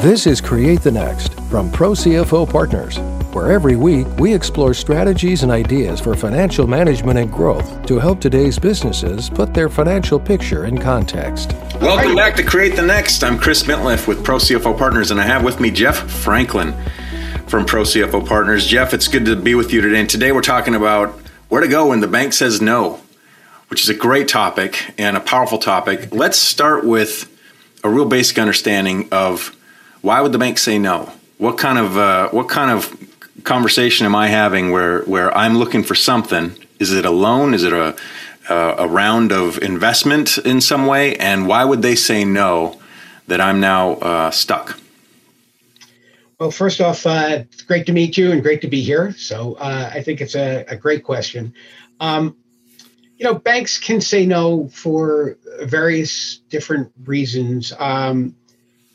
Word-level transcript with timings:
This 0.00 0.26
is 0.26 0.40
Create 0.40 0.80
the 0.80 0.90
Next 0.90 1.34
from 1.50 1.70
Pro 1.70 1.90
CFO 1.90 2.50
Partners, 2.50 2.96
where 3.34 3.52
every 3.52 3.76
week 3.76 4.06
we 4.18 4.32
explore 4.32 4.72
strategies 4.72 5.42
and 5.42 5.52
ideas 5.52 6.00
for 6.00 6.16
financial 6.16 6.66
management 6.66 7.18
and 7.18 7.30
growth 7.30 7.84
to 7.84 7.98
help 7.98 8.18
today's 8.18 8.58
businesses 8.58 9.28
put 9.28 9.52
their 9.52 9.68
financial 9.68 10.18
picture 10.18 10.64
in 10.64 10.78
context. 10.78 11.52
Welcome 11.82 12.16
back 12.16 12.34
to 12.36 12.42
Create 12.42 12.76
the 12.76 12.82
Next. 12.82 13.22
I'm 13.22 13.38
Chris 13.38 13.64
Mitliff 13.64 14.08
with 14.08 14.24
Pro 14.24 14.36
CFO 14.36 14.78
Partners, 14.78 15.10
and 15.10 15.20
I 15.20 15.24
have 15.24 15.44
with 15.44 15.60
me 15.60 15.70
Jeff 15.70 16.10
Franklin 16.10 16.72
from 17.46 17.66
Pro 17.66 17.82
CFO 17.82 18.26
Partners. 18.26 18.66
Jeff, 18.66 18.94
it's 18.94 19.06
good 19.06 19.26
to 19.26 19.36
be 19.36 19.54
with 19.54 19.70
you 19.70 19.82
today. 19.82 20.00
And 20.00 20.08
today 20.08 20.32
we're 20.32 20.40
talking 20.40 20.74
about 20.74 21.10
where 21.50 21.60
to 21.60 21.68
go 21.68 21.88
when 21.88 22.00
the 22.00 22.08
bank 22.08 22.32
says 22.32 22.62
no, 22.62 23.02
which 23.68 23.82
is 23.82 23.90
a 23.90 23.94
great 23.94 24.28
topic 24.28 24.94
and 24.96 25.18
a 25.18 25.20
powerful 25.20 25.58
topic. 25.58 26.08
Let's 26.10 26.38
start 26.38 26.86
with 26.86 27.30
a 27.84 27.90
real 27.90 28.06
basic 28.06 28.38
understanding 28.38 29.06
of 29.12 29.54
why 30.02 30.20
would 30.20 30.32
the 30.32 30.38
bank 30.38 30.58
say 30.58 30.78
no? 30.78 31.12
What 31.38 31.58
kind 31.58 31.78
of 31.78 31.96
uh, 31.96 32.28
what 32.30 32.48
kind 32.48 32.70
of 32.70 32.96
conversation 33.44 34.06
am 34.06 34.14
I 34.14 34.28
having 34.28 34.70
where 34.70 35.02
where 35.02 35.36
I'm 35.36 35.56
looking 35.56 35.82
for 35.82 35.94
something? 35.94 36.52
Is 36.78 36.92
it 36.92 37.04
a 37.04 37.10
loan? 37.10 37.54
Is 37.54 37.64
it 37.64 37.72
a 37.72 37.96
a 38.48 38.88
round 38.88 39.32
of 39.32 39.58
investment 39.62 40.38
in 40.38 40.60
some 40.60 40.86
way? 40.86 41.16
And 41.16 41.46
why 41.46 41.64
would 41.64 41.82
they 41.82 41.94
say 41.94 42.24
no? 42.24 42.80
That 43.26 43.40
I'm 43.40 43.60
now 43.60 43.92
uh, 43.92 44.30
stuck. 44.32 44.80
Well, 46.40 46.50
first 46.50 46.80
off, 46.80 47.06
uh, 47.06 47.44
it's 47.52 47.62
great 47.62 47.86
to 47.86 47.92
meet 47.92 48.16
you 48.16 48.32
and 48.32 48.42
great 48.42 48.60
to 48.62 48.66
be 48.66 48.80
here. 48.82 49.12
So 49.12 49.54
uh, 49.54 49.90
I 49.94 50.02
think 50.02 50.20
it's 50.20 50.34
a, 50.34 50.64
a 50.66 50.74
great 50.74 51.04
question. 51.04 51.54
Um, 52.00 52.36
you 53.18 53.24
know, 53.24 53.34
banks 53.34 53.78
can 53.78 54.00
say 54.00 54.26
no 54.26 54.68
for 54.68 55.36
various 55.60 56.38
different 56.48 56.90
reasons. 57.04 57.72
Um, 57.78 58.34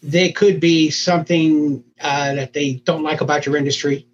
they 0.05 0.31
could 0.31 0.59
be 0.59 0.89
something 0.89 1.83
uh, 2.01 2.35
that 2.35 2.53
they 2.53 2.73
don't 2.85 3.03
like 3.03 3.21
about 3.21 3.45
your 3.45 3.57
industry 3.57 4.05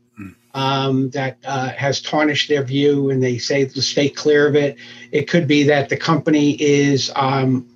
um, 0.54 1.10
that 1.12 1.38
uh, 1.46 1.70
has 1.70 2.02
tarnished 2.02 2.50
their 2.50 2.64
view 2.64 3.10
and 3.10 3.22
they 3.24 3.38
say 3.38 3.66
to 3.66 3.82
stay 3.82 4.10
clear 4.10 4.48
of 4.48 4.56
it. 4.56 4.78
It 5.12 5.30
could 5.30 5.48
be 5.48 5.64
that 5.64 5.90
the 5.90 5.98
company 5.98 6.52
is 6.62 7.12
um, 7.16 7.68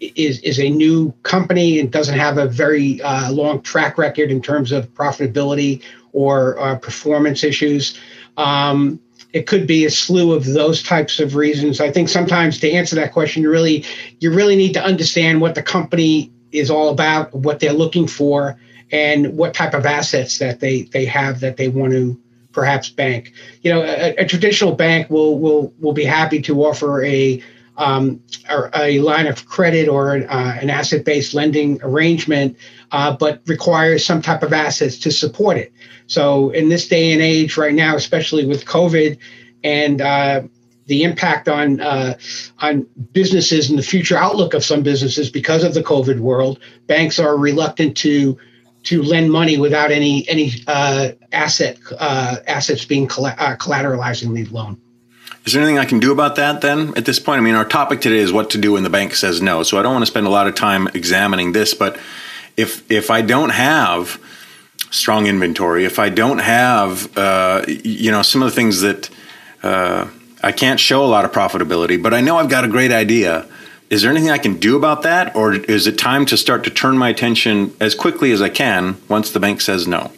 is 0.00 0.40
is 0.40 0.58
a 0.58 0.70
new 0.70 1.12
company 1.22 1.78
and 1.78 1.90
doesn't 1.90 2.18
have 2.18 2.38
a 2.38 2.46
very 2.46 3.00
uh, 3.02 3.30
long 3.32 3.60
track 3.62 3.98
record 3.98 4.30
in 4.30 4.40
terms 4.40 4.72
of 4.72 4.92
profitability 4.94 5.82
or 6.12 6.58
uh, 6.58 6.76
performance 6.76 7.44
issues. 7.44 7.98
Um, 8.36 9.00
it 9.32 9.46
could 9.46 9.66
be 9.66 9.84
a 9.84 9.90
slew 9.90 10.32
of 10.32 10.44
those 10.44 10.82
types 10.82 11.20
of 11.20 11.36
reasons. 11.36 11.80
I 11.80 11.90
think 11.90 12.08
sometimes 12.08 12.58
to 12.60 12.70
answer 12.70 12.96
that 12.96 13.12
question, 13.12 13.42
you 13.42 13.50
really 13.50 13.84
you 14.20 14.32
really 14.32 14.56
need 14.56 14.72
to 14.72 14.82
understand 14.82 15.40
what 15.40 15.54
the 15.54 15.62
company 15.62 16.32
is 16.52 16.70
all 16.70 16.88
about, 16.88 17.34
what 17.34 17.60
they're 17.60 17.72
looking 17.72 18.06
for, 18.06 18.58
and 18.92 19.36
what 19.36 19.54
type 19.54 19.74
of 19.74 19.86
assets 19.86 20.38
that 20.38 20.60
they 20.60 20.82
they 20.82 21.04
have 21.04 21.40
that 21.40 21.56
they 21.56 21.68
want 21.68 21.92
to 21.92 22.20
perhaps 22.52 22.90
bank. 22.90 23.32
You 23.62 23.72
know, 23.72 23.82
a, 23.82 24.14
a 24.16 24.26
traditional 24.26 24.72
bank 24.72 25.10
will 25.10 25.38
will 25.38 25.72
will 25.78 25.92
be 25.92 26.04
happy 26.04 26.42
to 26.42 26.64
offer 26.64 27.04
a 27.04 27.42
um, 27.76 28.22
a, 28.74 28.98
line 29.00 29.26
of 29.26 29.46
credit 29.46 29.88
or 29.88 30.14
an, 30.14 30.28
uh, 30.28 30.58
an 30.60 30.68
asset-based 30.68 31.32
lending 31.32 31.80
arrangement, 31.82 32.58
uh, 32.92 33.16
but 33.16 33.40
requires 33.46 34.04
some 34.04 34.20
type 34.20 34.42
of 34.42 34.52
assets 34.52 34.98
to 34.98 35.10
support 35.10 35.56
it. 35.56 35.72
So 36.06 36.50
in 36.50 36.68
this 36.68 36.88
day 36.88 37.12
and 37.12 37.22
age, 37.22 37.56
right 37.56 37.72
now, 37.72 37.96
especially 37.96 38.44
with 38.44 38.66
COVID 38.66 39.16
and 39.64 40.02
uh, 40.02 40.42
the 40.90 41.04
impact 41.04 41.48
on 41.48 41.80
uh, 41.80 42.18
on 42.58 42.84
businesses 43.12 43.70
and 43.70 43.78
the 43.78 43.82
future 43.82 44.18
outlook 44.18 44.54
of 44.54 44.64
some 44.64 44.82
businesses 44.82 45.30
because 45.30 45.62
of 45.62 45.72
the 45.72 45.82
COVID 45.82 46.18
world, 46.18 46.58
banks 46.88 47.18
are 47.20 47.38
reluctant 47.38 47.96
to 47.98 48.36
to 48.82 49.02
lend 49.02 49.30
money 49.30 49.56
without 49.56 49.92
any 49.92 50.28
any 50.28 50.52
uh, 50.66 51.12
asset 51.32 51.78
uh, 51.98 52.36
assets 52.48 52.84
being 52.84 53.06
coll- 53.06 53.26
uh, 53.26 53.56
collateralizing 53.56 54.34
the 54.34 54.44
loan. 54.46 54.80
Is 55.44 55.52
there 55.52 55.62
anything 55.62 55.78
I 55.78 55.84
can 55.84 56.00
do 56.00 56.10
about 56.12 56.36
that 56.36 56.60
then 56.60 56.92
at 56.96 57.04
this 57.04 57.20
point? 57.20 57.38
I 57.38 57.42
mean, 57.42 57.54
our 57.54 57.64
topic 57.64 58.00
today 58.00 58.18
is 58.18 58.32
what 58.32 58.50
to 58.50 58.58
do 58.58 58.72
when 58.72 58.82
the 58.82 58.90
bank 58.90 59.14
says 59.14 59.40
no. 59.40 59.62
So 59.62 59.78
I 59.78 59.82
don't 59.82 59.92
want 59.92 60.02
to 60.02 60.10
spend 60.10 60.26
a 60.26 60.30
lot 60.30 60.48
of 60.48 60.56
time 60.56 60.88
examining 60.88 61.52
this, 61.52 61.72
but 61.72 61.98
if 62.56 62.90
if 62.90 63.12
I 63.12 63.22
don't 63.22 63.50
have 63.50 64.20
strong 64.90 65.28
inventory, 65.28 65.84
if 65.84 66.00
I 66.00 66.08
don't 66.08 66.38
have 66.38 67.16
uh, 67.16 67.64
you 67.68 68.10
know 68.10 68.22
some 68.22 68.42
of 68.42 68.50
the 68.50 68.56
things 68.56 68.80
that 68.80 69.08
uh, 69.62 70.08
I 70.42 70.52
can't 70.52 70.80
show 70.80 71.04
a 71.04 71.06
lot 71.06 71.24
of 71.24 71.32
profitability, 71.32 72.02
but 72.02 72.14
I 72.14 72.20
know 72.20 72.36
I've 72.36 72.48
got 72.48 72.64
a 72.64 72.68
great 72.68 72.92
idea. 72.92 73.46
Is 73.90 74.02
there 74.02 74.10
anything 74.10 74.30
I 74.30 74.38
can 74.38 74.56
do 74.56 74.76
about 74.76 75.02
that, 75.02 75.34
or 75.34 75.52
is 75.52 75.86
it 75.86 75.98
time 75.98 76.24
to 76.26 76.36
start 76.36 76.64
to 76.64 76.70
turn 76.70 76.96
my 76.96 77.08
attention 77.08 77.74
as 77.80 77.94
quickly 77.94 78.30
as 78.30 78.40
I 78.40 78.48
can 78.48 78.96
once 79.08 79.30
the 79.30 79.40
bank 79.40 79.60
says 79.60 79.86
no? 79.86 80.12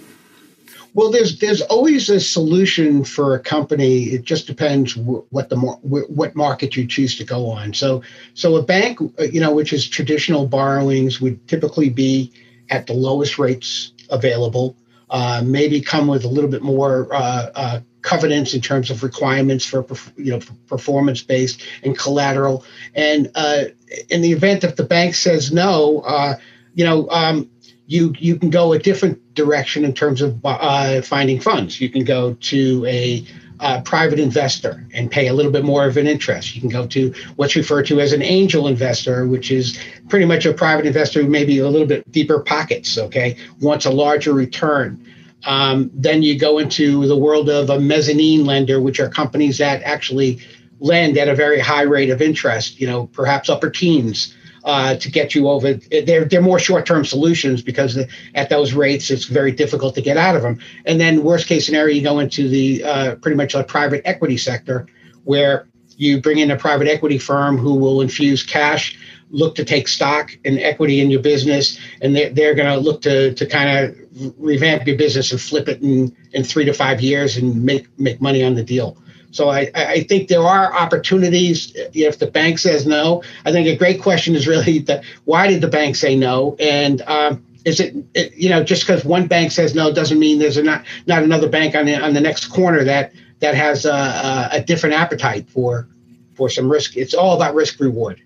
Well, 0.95 1.11
there's 1.11 1.39
there's 1.39 1.63
always 1.63 2.11
a 2.11 2.21
solution 2.21 3.03
for 3.03 3.35
a 3.35 3.41
company. 3.41 4.05
It 4.05 4.25
just 4.25 4.47
depends 4.47 4.95
what 4.95 5.49
the 5.49 5.57
what 5.57 6.37
market 6.37 6.77
you 6.77 6.87
choose 6.87 7.17
to 7.17 7.25
go 7.25 7.49
on. 7.49 7.73
So 7.73 8.03
so 8.35 8.57
a 8.57 8.63
bank, 8.63 9.01
uh, 9.19 9.25
you 9.25 9.41
know, 9.41 9.55
which 9.55 9.73
is 9.73 9.89
traditional 9.89 10.47
borrowings, 10.47 11.21
would 11.21 11.49
typically 11.49 11.89
be 11.89 12.31
at 12.69 12.87
the 12.87 12.93
lowest 12.93 13.39
rates 13.39 13.93
available. 14.11 14.77
Uh, 15.09 15.43
maybe 15.45 15.81
come 15.81 16.07
with 16.09 16.25
a 16.25 16.29
little 16.29 16.51
bit 16.51 16.63
more 16.63 17.09
uh, 17.13 17.51
uh, 17.55 17.81
covenants 18.03 18.55
in 18.55 18.61
terms 18.61 18.91
of 18.91 19.03
requirements 19.03 19.65
for 19.65 19.87
you 20.17 20.33
know 20.33 20.41
performance 20.67 21.23
based 21.23 21.63
and 21.83 21.97
collateral. 21.97 22.65
And 22.95 23.31
uh, 23.35 23.65
in 24.11 24.21
the 24.21 24.33
event 24.33 24.63
that 24.63 24.77
the 24.77 24.85
bank 24.85 25.15
says 25.15 25.53
no, 25.53 26.01
uh, 26.01 26.37
you 26.75 26.85
know 26.85 27.09
um, 27.11 27.51
you 27.87 28.15
you 28.19 28.37
can 28.37 28.51
go 28.51 28.73
a 28.73 28.79
different 28.79 29.35
direction 29.35 29.85
in 29.85 29.95
terms 29.95 30.21
of 30.21 30.41
uh, 30.45 31.03
finding 31.03 31.41
funds. 31.41 31.81
You 31.81 31.89
can 31.89 32.05
go 32.05 32.35
to 32.35 32.87
a 32.87 33.25
uh, 33.61 33.81
private 33.83 34.19
investor 34.19 34.85
and 34.93 35.11
pay 35.11 35.29
a 35.29 35.33
little 35.33 35.53
bit 35.53 35.65
more 35.65 35.87
of 35.87 35.97
an 35.97 36.09
interest. 36.09 36.55
You 36.55 36.61
can 36.61 36.71
go 36.71 36.87
to 36.89 37.15
what's 37.37 37.55
referred 37.55 37.87
to 37.87 38.01
as 38.01 38.13
an 38.13 38.23
angel 38.23 38.67
investor, 38.67 39.27
which 39.27 39.53
is 39.53 39.79
pretty 40.09 40.27
much 40.27 40.45
a 40.47 40.53
private 40.53 40.85
investor 40.85 41.23
who 41.23 41.29
maybe 41.29 41.59
a 41.59 41.69
little 41.69 41.87
bit 41.87 42.11
deeper 42.11 42.41
pockets. 42.41 42.99
Okay, 42.99 43.37
wants 43.61 43.87
a 43.87 43.91
larger 43.91 44.33
return. 44.33 45.05
Um, 45.45 45.91
then 45.95 46.23
you 46.23 46.39
go 46.39 46.59
into 46.59 47.07
the 47.07 47.17
world 47.17 47.49
of 47.49 47.71
a 47.71 47.81
mezzanine 47.81 48.45
lender, 48.45 48.81
which 48.81 49.01
are 49.01 49.09
companies 49.09 49.59
that 49.59 49.83
actually 49.83 50.41
lend 50.81 51.17
at 51.17 51.29
a 51.29 51.35
very 51.35 51.61
high 51.61 51.83
rate 51.83 52.11
of 52.11 52.21
interest, 52.21 52.81
you 52.81 52.87
know, 52.87 53.07
perhaps 53.07 53.49
upper 53.49 53.71
teens 53.71 54.37
uh, 54.65 54.97
to 54.97 55.11
get 55.11 55.35
you 55.35 55.49
over. 55.49 55.75
They're, 55.75 56.25
they're 56.25 56.43
more 56.43 56.59
short 56.59 56.87
term 56.87 57.05
solutions 57.05 57.63
because 57.63 57.99
at 58.35 58.49
those 58.49 58.73
rates, 58.73 59.11
it's 59.11 59.25
very 59.25 59.53
difficult 59.53 59.95
to 59.97 60.03
get 60.03 60.17
out 60.17 60.37
of 60.37 60.43
them. 60.43 60.61
And 60.87 61.01
then, 61.01 61.23
worst 61.25 61.47
case 61.47 61.67
scenario, 61.67 61.95
you 61.95 62.03
go 62.03 62.19
into 62.19 62.49
the 62.49 62.85
uh, 62.85 63.15
pretty 63.17 63.37
much 63.37 63.55
a 63.55 63.65
private 63.65 64.03
equity 64.05 64.37
sector 64.37 64.87
where 65.25 65.69
you 65.97 66.21
bring 66.21 66.39
in 66.39 66.51
a 66.51 66.57
private 66.57 66.89
equity 66.89 67.19
firm 67.19 67.57
who 67.57 67.75
will 67.75 68.01
infuse 68.01 68.43
cash 68.43 68.99
look 69.33 69.55
to 69.57 69.65
take 69.65 69.89
stock 69.89 70.31
and 70.45 70.59
equity 70.61 71.01
in 71.01 71.11
your 71.11 71.21
business, 71.21 71.79
and 72.01 72.15
they're, 72.15 72.31
they're 72.31 72.55
going 72.55 72.69
to 72.69 72.79
look 72.79 73.03
to 73.03 73.35
to 73.35 73.47
kind 73.47 73.71
of 73.79 73.97
revamp 74.39 74.87
your 74.87 74.97
business 74.97 75.33
and 75.33 75.41
flip 75.41 75.69
it 75.69 75.83
in 75.83 76.15
in 76.33 76.45
three 76.45 76.65
to 76.65 76.73
five 76.73 77.01
years 77.01 77.37
and 77.37 77.65
make 77.65 77.87
make 77.99 78.21
money 78.21 78.45
on 78.45 78.55
the 78.55 78.63
deal. 78.63 78.97
So 79.33 79.49
I, 79.49 79.71
I 79.75 80.03
think 80.05 80.29
there 80.29 80.43
are 80.43 80.75
opportunities 80.75 81.73
if 81.75 82.19
the 82.19 82.27
bank 82.27 82.59
says 82.59 82.87
no. 82.87 83.23
I 83.47 83.53
think 83.53 83.67
a 83.67 83.75
great 83.75 84.03
question 84.03 84.37
is 84.37 84.47
really 84.47 84.79
that 84.81 85.05
why 85.25 85.47
did 85.47 85.63
the 85.63 85.69
bank 85.69 85.97
say 85.97 86.15
no? 86.15 86.55
And 86.61 87.01
um, 87.03 87.43
is 87.65 87.81
it, 87.81 87.95
it, 88.15 88.35
you 88.35 88.51
know 88.51 88.63
just 88.63 88.87
because 88.87 89.05
one 89.05 89.27
bank 89.27 89.51
says 89.51 89.75
no 89.75 89.93
doesn't 89.93 90.19
mean 90.19 90.39
there's 90.39 90.59
a 90.59 90.63
not 90.63 90.85
not 91.07 91.23
another 91.23 91.49
bank 91.49 91.75
on 91.75 91.87
the 91.87 91.95
on 91.95 92.13
the 92.13 92.21
next 92.21 92.47
corner 92.47 92.85
that 92.85 93.13
that 93.41 93.55
has 93.55 93.87
a, 93.87 94.49
a 94.53 94.63
different 94.63 94.95
appetite 94.95 95.49
for 95.49 95.89
for 96.35 96.49
some 96.49 96.71
risk. 96.71 96.97
It's 96.97 97.15
all 97.15 97.35
about 97.37 97.55
risk 97.55 97.81
reward. 97.81 98.23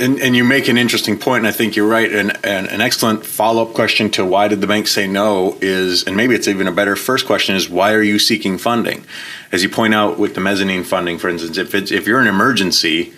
And, 0.00 0.20
and, 0.20 0.36
you 0.36 0.44
make 0.44 0.68
an 0.68 0.76
interesting 0.76 1.18
point, 1.18 1.38
and 1.38 1.46
I 1.46 1.52
think 1.52 1.74
you're 1.74 1.88
right. 1.88 2.12
And, 2.12 2.38
and 2.44 2.66
an 2.66 2.82
excellent 2.82 3.24
follow 3.24 3.62
up 3.62 3.72
question 3.72 4.10
to 4.10 4.24
why 4.24 4.46
did 4.46 4.60
the 4.60 4.66
bank 4.66 4.86
say 4.86 5.06
no 5.06 5.56
is, 5.62 6.04
and 6.04 6.14
maybe 6.14 6.34
it's 6.34 6.46
even 6.46 6.66
a 6.66 6.72
better 6.72 6.94
first 6.94 7.24
question 7.24 7.56
is 7.56 7.70
why 7.70 7.94
are 7.94 8.02
you 8.02 8.18
seeking 8.18 8.58
funding? 8.58 9.06
As 9.50 9.62
you 9.62 9.70
point 9.70 9.94
out 9.94 10.18
with 10.18 10.34
the 10.34 10.42
mezzanine 10.42 10.84
funding, 10.84 11.16
for 11.16 11.30
instance, 11.30 11.56
if 11.56 11.74
it's 11.74 11.90
if 11.90 12.06
you're 12.06 12.20
an 12.20 12.26
emergency 12.26 13.14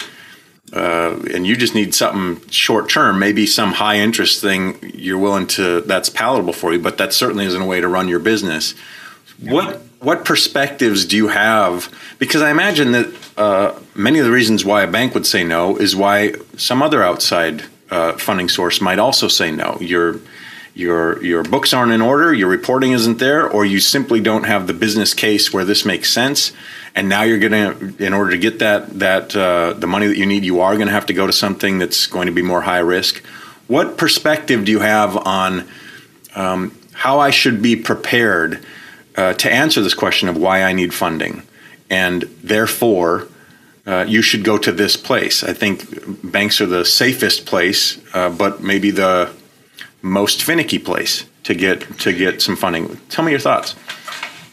uh, 0.73 1.19
and 1.35 1.45
you 1.45 1.57
just 1.57 1.75
need 1.75 1.93
something 1.93 2.49
short 2.51 2.89
term, 2.89 3.19
maybe 3.19 3.47
some 3.47 3.73
high 3.73 3.97
interest 3.97 4.41
thing 4.41 4.79
you're 4.95 5.19
willing 5.19 5.49
to 5.49 5.81
that's 5.81 6.09
palatable 6.09 6.53
for 6.53 6.73
you, 6.73 6.79
but 6.79 6.99
that 6.99 7.13
certainly 7.13 7.47
isn't 7.47 7.63
a 7.63 7.67
way 7.67 7.81
to 7.81 7.89
run 7.89 8.07
your 8.07 8.21
business. 8.21 8.77
What 9.41 9.83
what 10.01 10.25
perspectives 10.25 11.05
do 11.05 11.17
you 11.17 11.29
have? 11.29 11.93
Because 12.19 12.43
I 12.43 12.51
imagine 12.51 12.93
that 12.93 13.15
uh, 13.37 13.79
many 13.95 14.19
of 14.19 14.25
the 14.25 14.33
reasons 14.33 14.65
why 14.65 14.83
a 14.83 14.91
bank 14.91 15.15
would 15.15 15.27
say 15.27 15.45
no 15.45 15.77
is 15.77 15.95
why 15.95 16.35
some 16.57 16.83
other 16.83 17.03
outside 17.03 17.65
uh, 17.91 18.15
funding 18.15 18.49
source 18.49 18.81
might 18.81 18.99
also 18.99 19.29
say 19.29 19.51
no. 19.51 19.77
Your 19.81 20.21
your 20.75 21.23
your 21.23 21.43
books 21.43 21.75
aren't 21.75 21.93
in 21.93 22.01
order, 22.01 22.33
your 22.33 22.49
reporting 22.49 22.93
isn't 22.93 23.19
there, 23.19 23.49
or 23.49 23.67
you 23.67 23.79
simply 23.81 24.21
don't 24.21 24.45
have 24.45 24.67
the 24.67 24.73
business 24.73 25.13
case 25.13 25.53
where 25.53 25.65
this 25.65 25.85
makes 25.85 26.11
sense. 26.11 26.53
And 26.95 27.09
now 27.09 27.23
you're 27.23 27.39
going 27.39 27.53
to, 27.53 28.05
in 28.05 28.15
order 28.15 28.31
to 28.31 28.39
get 28.39 28.61
that 28.61 28.99
that 29.01 29.37
uh, 29.37 29.75
the 29.75 29.87
money 29.87 30.07
that 30.07 30.17
you 30.17 30.25
need, 30.25 30.45
you 30.45 30.61
are 30.61 30.77
going 30.77 30.87
to 30.87 30.93
have 30.95 31.07
to 31.07 31.13
go 31.13 31.27
to 31.27 31.33
something 31.33 31.79
that's 31.79 32.07
going 32.07 32.27
to 32.27 32.33
be 32.33 32.43
more 32.43 32.63
high 32.63 32.79
risk. 32.79 33.23
What 33.67 33.99
perspective 33.99 34.65
do 34.65 34.73
you 34.73 34.81
have 34.81 35.17
on 35.17 35.69
um, 36.35 36.75
how 36.93 37.19
I 37.19 37.31
should 37.31 37.61
be 37.61 37.77
prepared 37.77 38.65
uh, 39.21 39.35
to 39.35 39.53
answer 39.53 39.83
this 39.83 39.95
question 39.95 40.29
of 40.29 40.37
why 40.37 40.63
I 40.63 40.73
need 40.73 40.93
funding, 40.95 41.43
and 41.89 42.23
therefore. 42.43 43.29
Uh, 43.87 44.05
you 44.07 44.21
should 44.23 44.45
go 44.45 44.59
to 44.59 44.71
this 44.71 44.95
place. 44.95 45.43
I 45.43 45.55
think 45.55 46.31
banks 46.31 46.61
are 46.61 46.67
the 46.67 46.85
safest 46.85 47.47
place, 47.47 47.99
uh, 48.15 48.29
but 48.29 48.63
maybe 48.63 48.91
the 48.91 49.33
most 50.03 50.45
finicky 50.45 50.79
place 50.79 51.25
to 51.45 51.55
get 51.55 51.99
to 52.01 52.13
get 52.13 52.43
some 52.43 52.57
funding. 52.57 52.99
Tell 53.09 53.25
me 53.25 53.31
your 53.33 53.41
thoughts. 53.41 53.75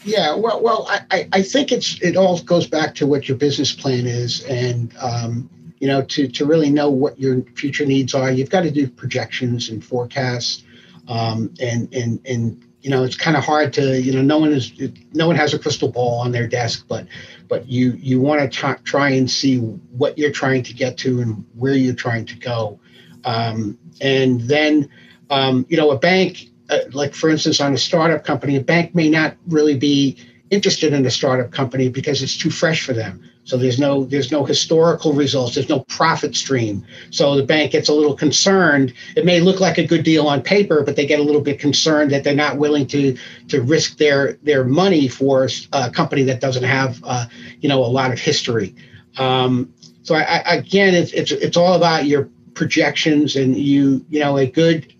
Yeah, 0.04 0.34
well, 0.34 0.62
well, 0.62 0.86
I, 1.10 1.28
I 1.32 1.42
think 1.42 1.72
it's 1.72 2.00
it 2.00 2.16
all 2.16 2.40
goes 2.40 2.66
back 2.66 2.94
to 2.96 3.06
what 3.06 3.28
your 3.28 3.36
business 3.36 3.72
plan 3.72 4.06
is, 4.06 4.42
and 4.44 4.94
um, 5.00 5.48
you 5.78 5.86
know, 5.86 6.02
to 6.02 6.28
to 6.28 6.46
really 6.46 6.70
know 6.70 6.90
what 6.90 7.20
your 7.20 7.42
future 7.54 7.84
needs 7.84 8.14
are, 8.14 8.32
you've 8.32 8.50
got 8.50 8.62
to 8.62 8.70
do 8.70 8.88
projections 8.88 9.68
and 9.68 9.84
forecasts, 9.84 10.64
um, 11.08 11.52
and 11.60 11.92
and 11.92 12.20
and 12.24 12.62
you 12.82 12.90
know, 12.90 13.02
it's 13.02 13.16
kind 13.16 13.36
of 13.36 13.44
hard 13.44 13.72
to 13.74 14.00
you 14.00 14.12
know, 14.12 14.22
no 14.22 14.38
one 14.38 14.52
is 14.52 14.72
no 15.12 15.26
one 15.26 15.36
has 15.36 15.54
a 15.54 15.58
crystal 15.58 15.88
ball 15.88 16.20
on 16.20 16.32
their 16.32 16.46
desk, 16.46 16.84
but 16.88 17.06
but 17.48 17.68
you 17.68 17.92
you 17.92 18.20
want 18.20 18.40
to 18.40 18.48
try, 18.48 18.74
try 18.84 19.10
and 19.10 19.30
see 19.30 19.58
what 19.58 20.16
you're 20.16 20.32
trying 20.32 20.62
to 20.64 20.74
get 20.74 20.96
to 20.98 21.20
and 21.20 21.44
where 21.54 21.74
you're 21.74 21.94
trying 21.94 22.24
to 22.26 22.36
go, 22.36 22.78
um, 23.24 23.78
and 24.00 24.40
then 24.42 24.88
um, 25.30 25.66
you 25.68 25.76
know, 25.76 25.90
a 25.90 25.98
bank 25.98 26.48
uh, 26.70 26.80
like 26.92 27.14
for 27.14 27.30
instance, 27.30 27.60
on 27.60 27.72
a 27.72 27.78
startup 27.78 28.24
company, 28.24 28.56
a 28.56 28.60
bank 28.60 28.94
may 28.94 29.08
not 29.08 29.36
really 29.46 29.76
be 29.76 30.18
interested 30.50 30.92
in 30.92 31.04
a 31.04 31.10
startup 31.10 31.50
company 31.50 31.88
because 31.88 32.22
it's 32.22 32.36
too 32.36 32.50
fresh 32.50 32.84
for 32.84 32.92
them. 32.92 33.22
So 33.44 33.56
there's 33.56 33.78
no 33.78 34.04
there's 34.04 34.30
no 34.30 34.44
historical 34.44 35.14
results. 35.14 35.54
There's 35.54 35.70
no 35.70 35.80
profit 35.80 36.36
stream. 36.36 36.84
So 37.10 37.34
the 37.34 37.42
bank 37.42 37.72
gets 37.72 37.88
a 37.88 37.94
little 37.94 38.14
concerned. 38.14 38.92
It 39.16 39.24
may 39.24 39.40
look 39.40 39.58
like 39.58 39.78
a 39.78 39.86
good 39.86 40.04
deal 40.04 40.26
on 40.26 40.42
paper, 40.42 40.82
but 40.82 40.96
they 40.96 41.06
get 41.06 41.18
a 41.18 41.22
little 41.22 41.40
bit 41.40 41.58
concerned 41.58 42.10
that 42.10 42.24
they're 42.24 42.34
not 42.34 42.58
willing 42.58 42.86
to 42.88 43.16
to 43.48 43.62
risk 43.62 43.96
their 43.96 44.34
their 44.42 44.64
money 44.64 45.08
for 45.08 45.48
a 45.72 45.90
company 45.90 46.24
that 46.24 46.40
doesn't 46.40 46.64
have 46.64 47.00
uh, 47.04 47.24
you 47.60 47.70
know 47.70 47.82
a 47.82 47.88
lot 47.88 48.12
of 48.12 48.18
history. 48.18 48.74
Um, 49.16 49.72
so 50.02 50.14
I, 50.14 50.42
I, 50.44 50.54
again, 50.56 50.94
it's, 50.94 51.12
it's 51.12 51.32
it's 51.32 51.56
all 51.56 51.74
about 51.74 52.04
your 52.04 52.28
projections 52.52 53.36
and 53.36 53.56
you 53.56 54.04
you 54.10 54.20
know 54.20 54.36
a 54.36 54.46
good 54.46 54.92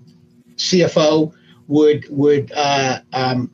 CFO 0.57 1.35
would 1.67 2.07
would 2.09 2.51
uh, 2.53 3.01
um, 3.13 3.51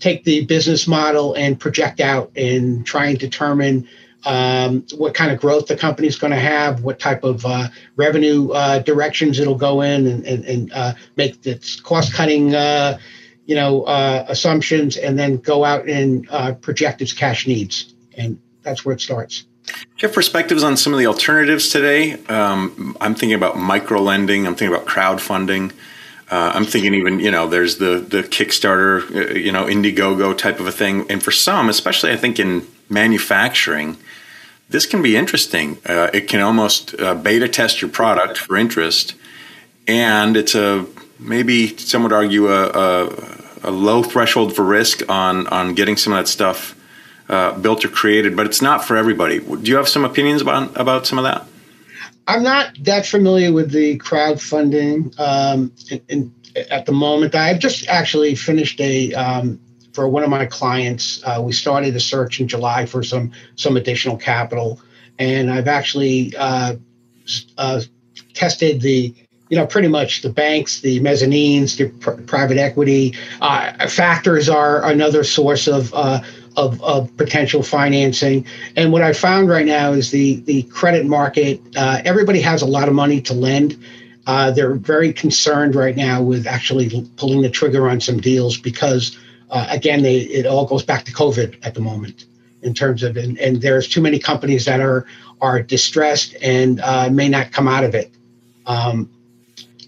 take 0.00 0.24
the 0.24 0.44
business 0.44 0.86
model 0.86 1.34
and 1.34 1.58
project 1.58 2.00
out 2.00 2.30
and 2.36 2.86
try 2.86 3.06
and 3.06 3.18
determine 3.18 3.88
um, 4.24 4.84
what 4.96 5.14
kind 5.14 5.30
of 5.30 5.40
growth 5.40 5.66
the 5.66 5.76
company 5.76 6.08
is 6.08 6.18
going 6.18 6.32
to 6.32 6.38
have, 6.38 6.82
what 6.82 6.98
type 6.98 7.24
of 7.24 7.44
uh, 7.46 7.68
revenue 7.96 8.50
uh, 8.50 8.80
directions 8.80 9.38
it'll 9.38 9.54
go 9.54 9.80
in, 9.80 10.06
and, 10.06 10.24
and, 10.24 10.44
and 10.44 10.72
uh, 10.72 10.92
make 11.16 11.46
its 11.46 11.80
cost 11.80 12.12
cutting, 12.12 12.54
uh, 12.54 12.98
you 13.46 13.54
know, 13.54 13.84
uh, 13.84 14.26
assumptions, 14.28 14.96
and 14.96 15.18
then 15.18 15.36
go 15.38 15.64
out 15.64 15.88
and 15.88 16.26
uh, 16.30 16.52
project 16.54 17.00
its 17.00 17.12
cash 17.12 17.46
needs, 17.46 17.94
and 18.16 18.38
that's 18.62 18.84
where 18.84 18.94
it 18.94 19.00
starts. 19.00 19.44
Do 19.64 19.74
you 19.98 20.08
have 20.08 20.14
perspectives 20.14 20.62
on 20.62 20.76
some 20.76 20.92
of 20.92 20.98
the 20.98 21.06
alternatives 21.06 21.68
today? 21.68 22.14
Um, 22.26 22.96
I'm 23.00 23.14
thinking 23.14 23.34
about 23.34 23.56
micro 23.56 24.00
lending. 24.00 24.46
I'm 24.46 24.54
thinking 24.54 24.74
about 24.74 24.88
crowdfunding. 24.88 25.72
Uh, 26.30 26.52
I'm 26.54 26.64
thinking 26.64 26.94
even 26.94 27.20
you 27.20 27.30
know 27.30 27.48
there's 27.48 27.78
the 27.78 27.98
the 27.98 28.22
Kickstarter 28.22 29.30
uh, 29.30 29.34
you 29.34 29.50
know 29.50 29.64
Indiegogo 29.64 30.36
type 30.36 30.60
of 30.60 30.66
a 30.66 30.72
thing, 30.72 31.10
and 31.10 31.22
for 31.22 31.30
some, 31.30 31.68
especially 31.68 32.12
I 32.12 32.16
think 32.16 32.38
in 32.38 32.66
manufacturing, 32.90 33.96
this 34.68 34.84
can 34.84 35.00
be 35.00 35.16
interesting. 35.16 35.78
Uh, 35.86 36.10
it 36.12 36.28
can 36.28 36.40
almost 36.40 36.98
uh, 37.00 37.14
beta 37.14 37.48
test 37.48 37.80
your 37.80 37.90
product 37.90 38.36
for 38.36 38.56
interest, 38.56 39.14
and 39.86 40.36
it's 40.36 40.54
a 40.54 40.84
maybe 41.18 41.76
some 41.78 42.02
would 42.02 42.12
argue 42.12 42.48
a, 42.48 42.68
a, 42.68 43.38
a 43.64 43.70
low 43.70 44.02
threshold 44.02 44.54
for 44.54 44.64
risk 44.64 45.02
on 45.08 45.46
on 45.46 45.74
getting 45.74 45.96
some 45.96 46.12
of 46.12 46.18
that 46.18 46.28
stuff 46.28 46.74
uh, 47.30 47.58
built 47.58 47.84
or 47.84 47.88
created, 47.88 48.36
but 48.36 48.46
it's 48.46 48.62
not 48.62 48.84
for 48.84 48.96
everybody. 48.96 49.38
Do 49.38 49.70
you 49.70 49.76
have 49.76 49.88
some 49.88 50.04
opinions 50.04 50.42
about 50.42 50.78
about 50.78 51.06
some 51.06 51.18
of 51.18 51.24
that? 51.24 51.46
I'm 52.26 52.42
not 52.42 52.76
that 52.84 53.06
familiar 53.06 53.52
with 53.52 53.70
the 53.70 53.98
crowdfunding 53.98 55.18
um, 55.18 55.72
in, 55.90 56.02
in, 56.08 56.34
at 56.70 56.86
the 56.86 56.92
moment. 56.92 57.34
I've 57.34 57.58
just 57.58 57.88
actually 57.88 58.34
finished 58.34 58.80
a 58.80 59.14
um, 59.14 59.60
for 59.92 60.08
one 60.08 60.22
of 60.22 60.30
my 60.30 60.46
clients. 60.46 61.22
Uh, 61.24 61.40
we 61.42 61.52
started 61.52 61.96
a 61.96 62.00
search 62.00 62.40
in 62.40 62.48
July 62.48 62.86
for 62.86 63.02
some 63.02 63.32
some 63.56 63.76
additional 63.76 64.16
capital, 64.16 64.80
and 65.18 65.50
I've 65.50 65.68
actually 65.68 66.34
uh, 66.36 66.76
uh, 67.56 67.80
tested 68.34 68.80
the 68.80 69.14
you 69.48 69.56
know 69.56 69.66
pretty 69.66 69.88
much 69.88 70.22
the 70.22 70.30
banks, 70.30 70.80
the 70.80 71.00
mezzanines, 71.00 71.76
the 71.76 71.88
pr- 71.88 72.22
private 72.22 72.58
equity 72.58 73.16
uh, 73.40 73.88
factors 73.88 74.48
are 74.48 74.84
another 74.84 75.24
source 75.24 75.66
of 75.66 75.92
uh, 75.94 76.20
of, 76.58 76.82
of 76.82 77.16
potential 77.16 77.62
financing. 77.62 78.44
And 78.74 78.92
what 78.92 79.02
I 79.02 79.12
found 79.12 79.48
right 79.48 79.64
now 79.64 79.92
is 79.92 80.10
the 80.10 80.40
the 80.40 80.62
credit 80.64 81.06
market. 81.06 81.62
Uh, 81.76 82.02
everybody 82.04 82.40
has 82.40 82.62
a 82.62 82.66
lot 82.66 82.88
of 82.88 82.94
money 82.94 83.20
to 83.22 83.32
lend. 83.32 83.78
Uh, 84.26 84.50
they're 84.50 84.74
very 84.74 85.12
concerned 85.12 85.74
right 85.74 85.96
now 85.96 86.20
with 86.20 86.46
actually 86.46 87.08
pulling 87.16 87.42
the 87.42 87.48
trigger 87.48 87.88
on 87.88 87.98
some 88.00 88.20
deals 88.20 88.58
because, 88.58 89.16
uh, 89.50 89.66
again, 89.70 90.02
they, 90.02 90.16
it 90.16 90.44
all 90.44 90.66
goes 90.66 90.84
back 90.84 91.04
to 91.04 91.12
COVID 91.12 91.58
at 91.62 91.74
the 91.74 91.80
moment 91.80 92.26
in 92.62 92.74
terms 92.74 93.02
of 93.04 93.16
and, 93.16 93.38
and 93.38 93.62
there's 93.62 93.88
too 93.88 94.02
many 94.02 94.18
companies 94.18 94.64
that 94.64 94.80
are 94.80 95.06
are 95.40 95.62
distressed 95.62 96.36
and 96.42 96.80
uh, 96.80 97.08
may 97.08 97.28
not 97.28 97.52
come 97.52 97.68
out 97.68 97.84
of 97.84 97.94
it. 97.94 98.10
Um, 98.66 99.08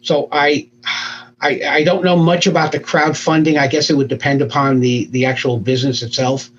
so 0.03 0.29
I 0.31 0.71
I, 1.41 1.61
I 1.65 1.85
don't 1.85 2.05
know 2.05 2.17
much 2.17 2.47
about 2.47 2.73
the 2.73 2.81
crowdfunding. 2.81 3.59
I 3.59 3.67
guess 3.67 3.91
it 3.91 3.97
would 3.97 4.09
depend 4.09 4.43
upon 4.43 4.81
the 4.81 5.07
the 5.07 5.27
actual 5.27 5.59
business 5.59 6.03
itself, 6.03 6.51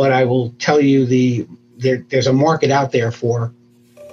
but 0.00 0.12
I 0.12 0.24
will 0.24 0.48
tell 0.58 0.80
you 0.80 1.04
the 1.04 1.46
there, 1.76 2.06
there's 2.08 2.26
a 2.26 2.32
market 2.32 2.70
out 2.70 2.90
there 2.90 3.12
for 3.12 3.52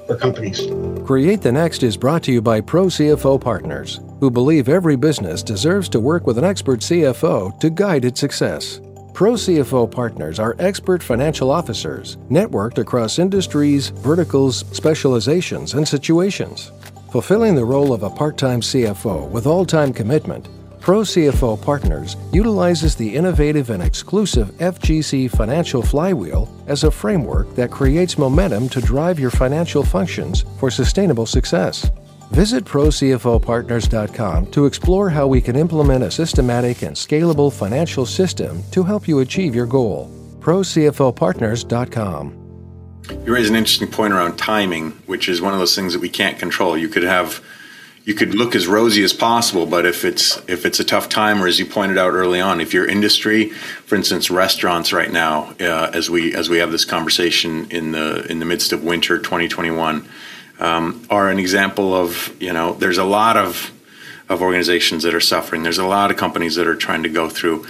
for 0.06 0.18
companies. 0.18 0.60
Create 1.06 1.42
the 1.42 1.54
Next 1.54 1.82
is 1.82 1.96
brought 1.96 2.24
to 2.24 2.34
you 2.34 2.42
by 2.42 2.60
Pro 2.60 2.88
CFO 2.88 3.40
Partners, 3.40 4.02
who 4.20 4.30
believe 4.30 4.68
every 4.68 4.98
business 4.98 5.42
deserves 5.42 5.88
to 5.90 6.02
work 6.02 6.28
with 6.28 6.38
an 6.38 6.44
expert 6.44 6.82
CFO 6.82 7.58
to 7.62 7.70
guide 7.70 8.04
its 8.04 8.20
success. 8.20 8.82
Pro 9.14 9.36
CFO 9.36 9.90
Partners 9.90 10.40
are 10.40 10.58
expert 10.60 11.02
financial 11.02 11.50
officers 11.50 12.18
networked 12.30 12.80
across 12.80 13.18
industries, 13.18 13.88
verticals, 13.88 14.66
specializations, 14.74 15.74
and 15.74 15.88
situations. 15.88 16.74
Fulfilling 17.14 17.56
the 17.56 17.64
role 17.64 17.94
of 17.94 18.04
a 18.04 18.10
part 18.10 18.38
time 18.38 18.60
CFO 18.60 19.30
with 19.30 19.48
all 19.48 19.66
time 19.66 19.94
commitment, 19.94 20.50
Pro 20.88 21.02
CFO 21.02 21.62
Partners 21.62 22.16
utilizes 22.32 22.96
the 22.96 23.14
innovative 23.14 23.70
and 23.72 23.84
exclusive 23.84 24.48
FGC 24.60 25.30
Financial 25.30 25.82
Flywheel 25.82 26.48
as 26.68 26.86
a 26.86 26.92
framework 26.92 27.54
that 27.56 27.70
creates 27.70 28.18
momentum 28.18 28.70
to 28.70 28.80
drive 28.80 29.20
your 29.20 29.30
financial 29.30 29.84
functions 29.84 30.46
for 30.58 30.72
sustainable 30.72 31.26
success. 31.26 31.92
Visit 32.32 32.64
ProCFOPartners.com 32.64 34.52
to 34.52 34.66
explore 34.66 35.10
how 35.10 35.28
we 35.28 35.42
can 35.42 35.58
implement 35.58 36.06
a 36.06 36.10
systematic 36.10 36.84
and 36.84 36.96
scalable 36.96 37.52
financial 37.52 38.06
system 38.06 38.64
to 38.72 38.82
help 38.82 39.10
you 39.10 39.20
achieve 39.20 39.54
your 39.54 39.66
goal. 39.66 40.10
ProCFOPartners.com. 40.40 43.24
You 43.26 43.34
raise 43.34 43.50
an 43.50 43.58
interesting 43.58 43.92
point 43.92 44.14
around 44.14 44.38
timing, 44.38 44.92
which 45.06 45.28
is 45.28 45.42
one 45.42 45.52
of 45.52 45.60
those 45.60 45.76
things 45.76 45.92
that 45.92 46.02
we 46.02 46.08
can't 46.08 46.40
control. 46.40 46.78
You 46.78 46.88
could 46.88 47.04
have 47.04 47.44
you 48.08 48.14
could 48.14 48.34
look 48.34 48.56
as 48.56 48.68
rosy 48.68 49.04
as 49.04 49.12
possible, 49.12 49.66
but 49.66 49.86
if 49.86 50.06
it's 50.06 50.38
if 50.48 50.66
it's 50.66 50.80
a 50.80 50.86
tough 50.86 51.10
time, 51.10 51.44
or 51.44 51.48
as 51.48 51.60
you 51.60 51.66
pointed 51.66 51.98
out 51.98 52.14
early 52.14 52.40
on, 52.40 52.62
if 52.62 52.74
your 52.74 52.88
industry, 52.88 53.50
for 53.50 53.96
instance, 53.96 54.32
restaurants 54.32 54.94
right 54.94 55.12
now, 55.12 55.54
uh, 55.60 55.92
as 55.94 56.10
we 56.10 56.34
as 56.34 56.50
we 56.50 56.60
have 56.60 56.72
this 56.72 56.86
conversation 56.86 57.70
in 57.70 57.92
the 57.92 58.26
in 58.32 58.40
the 58.40 58.46
midst 58.46 58.72
of 58.72 58.82
winter 58.82 59.18
2021, 59.18 60.08
um, 60.62 61.06
are 61.10 61.30
an 61.30 61.38
example 61.38 61.94
of 61.94 62.34
you 62.42 62.54
know 62.54 62.76
there's 62.76 62.98
a 62.98 63.04
lot 63.04 63.36
of 63.36 63.74
of 64.30 64.42
organizations 64.42 65.04
that 65.04 65.14
are 65.14 65.20
suffering. 65.20 65.64
There's 65.64 65.78
a 65.78 65.86
lot 65.86 66.10
of 66.10 66.16
companies 66.16 66.56
that 66.56 66.66
are 66.66 66.78
trying 66.78 67.04
to 67.04 67.10
go 67.10 67.30
through. 67.30 67.68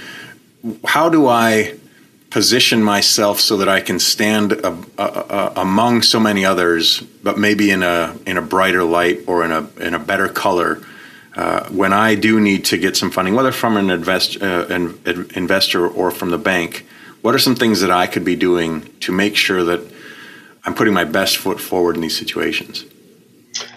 How 0.85 1.09
do 1.09 1.25
I 1.25 1.79
position 2.29 2.83
myself 2.83 3.39
so 3.39 3.57
that 3.57 3.69
I 3.69 3.79
can 3.79 3.99
stand 3.99 4.51
a, 4.51 4.77
a, 4.97 5.03
a, 5.03 5.53
among 5.57 6.01
so 6.01 6.19
many 6.19 6.45
others, 6.45 7.01
but 7.23 7.37
maybe 7.37 7.71
in 7.71 7.83
a 7.83 8.15
in 8.25 8.37
a 8.37 8.41
brighter 8.41 8.83
light 8.83 9.21
or 9.27 9.45
in 9.45 9.51
a 9.51 9.67
in 9.79 9.93
a 9.93 9.99
better 9.99 10.27
color. 10.27 10.81
Uh, 11.35 11.69
when 11.69 11.93
I 11.93 12.15
do 12.15 12.39
need 12.39 12.65
to 12.65 12.79
get 12.79 12.97
some 12.97 13.11
funding, 13.11 13.35
whether 13.35 13.51
from 13.51 13.77
an, 13.77 13.91
invest, 13.91 14.41
uh, 14.41 14.65
an 14.69 14.99
investor 15.35 15.87
or 15.87 16.09
from 16.09 16.31
the 16.31 16.37
bank, 16.39 16.83
what 17.21 17.35
are 17.35 17.39
some 17.39 17.53
things 17.53 17.79
that 17.81 17.91
I 17.91 18.07
could 18.07 18.25
be 18.25 18.35
doing 18.35 18.81
to 19.01 19.11
make 19.11 19.35
sure 19.35 19.63
that 19.63 19.81
I'm 20.63 20.73
putting 20.73 20.95
my 20.95 21.03
best 21.03 21.37
foot 21.37 21.61
forward 21.61 21.95
in 21.95 22.01
these 22.01 22.17
situations? 22.17 22.85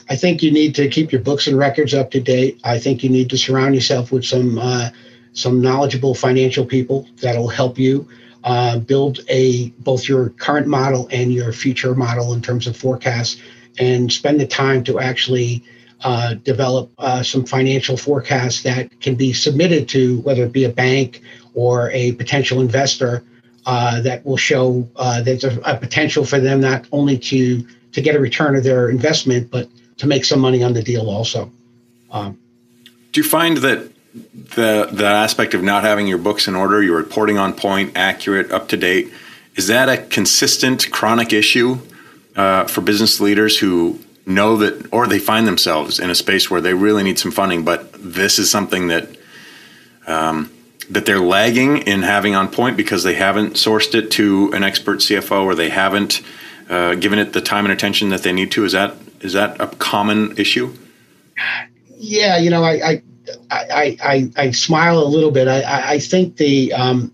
I 0.08 0.16
think 0.16 0.42
you 0.42 0.50
need 0.50 0.74
to 0.76 0.88
keep 0.88 1.12
your 1.12 1.20
books 1.20 1.46
and 1.46 1.58
records 1.58 1.92
up 1.92 2.10
to 2.12 2.20
date. 2.20 2.58
I 2.64 2.78
think 2.78 3.04
you 3.04 3.10
need 3.10 3.28
to 3.28 3.36
surround 3.36 3.74
yourself 3.74 4.10
with 4.10 4.24
some 4.24 4.58
uh, 4.58 4.88
some 5.34 5.60
knowledgeable 5.60 6.14
financial 6.14 6.64
people 6.64 7.06
that'll 7.20 7.48
help 7.48 7.78
you 7.78 8.08
uh, 8.44 8.78
build 8.78 9.20
a 9.28 9.70
both 9.80 10.08
your 10.08 10.30
current 10.30 10.66
model 10.66 11.08
and 11.10 11.32
your 11.32 11.52
future 11.52 11.94
model 11.94 12.32
in 12.32 12.40
terms 12.40 12.66
of 12.66 12.76
forecasts, 12.76 13.40
and 13.78 14.12
spend 14.12 14.40
the 14.40 14.46
time 14.46 14.82
to 14.84 14.98
actually 14.98 15.62
uh, 16.02 16.34
develop 16.34 16.90
uh, 16.98 17.22
some 17.22 17.44
financial 17.44 17.96
forecasts 17.96 18.62
that 18.62 19.00
can 19.00 19.14
be 19.14 19.32
submitted 19.32 19.88
to 19.88 20.20
whether 20.20 20.44
it 20.44 20.52
be 20.52 20.64
a 20.64 20.70
bank 20.70 21.20
or 21.54 21.90
a 21.90 22.12
potential 22.12 22.60
investor 22.60 23.22
uh, 23.66 24.00
that 24.00 24.24
will 24.24 24.36
show 24.36 24.88
uh, 24.96 25.20
there's 25.20 25.44
a, 25.44 25.60
a, 25.60 25.76
potential 25.76 26.24
for 26.24 26.40
them 26.40 26.60
not 26.60 26.86
only 26.92 27.18
to 27.18 27.62
to 27.92 28.00
get 28.00 28.14
a 28.14 28.18
return 28.18 28.56
of 28.56 28.64
their 28.64 28.88
investment 28.88 29.50
but 29.50 29.68
to 29.98 30.06
make 30.06 30.24
some 30.24 30.40
money 30.40 30.62
on 30.62 30.72
the 30.72 30.82
deal 30.82 31.10
also. 31.10 31.52
Um, 32.10 32.38
Do 33.12 33.20
you 33.20 33.28
find 33.28 33.58
that 33.58 33.92
the 34.14 34.88
the 34.92 35.06
aspect 35.06 35.54
of 35.54 35.62
not 35.62 35.84
having 35.84 36.06
your 36.06 36.18
books 36.18 36.48
in 36.48 36.56
order, 36.56 36.82
your 36.82 36.96
reporting 36.96 37.38
on 37.38 37.52
point, 37.52 37.96
accurate, 37.96 38.50
up 38.50 38.68
to 38.68 38.76
date, 38.76 39.12
is 39.56 39.68
that 39.68 39.88
a 39.88 39.98
consistent 39.98 40.90
chronic 40.90 41.32
issue 41.32 41.78
uh, 42.36 42.64
for 42.64 42.80
business 42.80 43.20
leaders 43.20 43.58
who 43.58 43.98
know 44.26 44.56
that, 44.56 44.92
or 44.92 45.06
they 45.06 45.18
find 45.18 45.46
themselves 45.46 45.98
in 45.98 46.10
a 46.10 46.14
space 46.14 46.50
where 46.50 46.60
they 46.60 46.74
really 46.74 47.02
need 47.02 47.18
some 47.18 47.30
funding, 47.30 47.64
but 47.64 47.92
this 47.92 48.38
is 48.38 48.50
something 48.50 48.88
that 48.88 49.08
um, 50.06 50.50
that 50.88 51.06
they're 51.06 51.20
lagging 51.20 51.78
in 51.78 52.02
having 52.02 52.34
on 52.34 52.48
point 52.48 52.76
because 52.76 53.04
they 53.04 53.14
haven't 53.14 53.54
sourced 53.54 53.94
it 53.94 54.10
to 54.12 54.50
an 54.52 54.64
expert 54.64 54.98
CFO 54.98 55.44
or 55.44 55.54
they 55.54 55.70
haven't 55.70 56.22
uh, 56.68 56.94
given 56.96 57.18
it 57.18 57.32
the 57.32 57.40
time 57.40 57.64
and 57.64 57.72
attention 57.72 58.08
that 58.08 58.22
they 58.22 58.32
need 58.32 58.50
to. 58.52 58.64
Is 58.64 58.72
that 58.72 58.96
is 59.20 59.34
that 59.34 59.60
a 59.60 59.68
common 59.68 60.36
issue? 60.36 60.74
Yeah, 61.96 62.38
you 62.38 62.50
know, 62.50 62.64
I 62.64 62.72
I 62.72 63.02
I, 63.50 63.96
I, 64.02 64.32
I 64.36 64.50
smile 64.50 64.98
a 64.98 65.04
little 65.04 65.30
bit. 65.30 65.48
I 65.48 65.94
I 65.94 65.98
think 65.98 66.36
the 66.36 66.72
um, 66.72 67.12